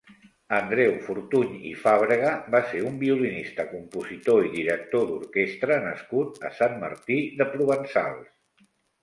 [0.59, 6.75] Andreu Fortuny i Fàbrega va ser un violinista, compositor i director d'orquestra nascut a Sant
[6.87, 8.67] Martí de Provençals.